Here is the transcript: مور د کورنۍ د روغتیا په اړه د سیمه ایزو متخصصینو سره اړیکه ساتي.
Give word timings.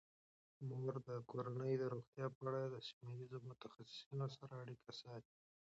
مور 0.69 0.93
د 1.07 1.09
کورنۍ 1.31 1.73
د 1.77 1.83
روغتیا 1.93 2.25
په 2.35 2.41
اړه 2.49 2.61
د 2.67 2.75
سیمه 2.87 3.11
ایزو 3.19 3.37
متخصصینو 3.49 4.25
سره 4.37 4.53
اړیکه 4.63 4.91
ساتي. 5.01 5.35